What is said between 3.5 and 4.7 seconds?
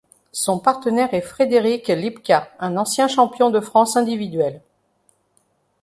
de France individuel.